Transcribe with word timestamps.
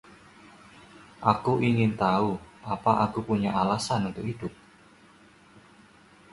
Aku 1.31 1.53
ingin 1.69 1.91
tahu 2.03 2.31
apa 2.73 2.93
aku 3.05 3.19
punya 3.29 3.51
alasan 3.61 4.01
untuk 4.09 4.25
hidup? 4.29 4.49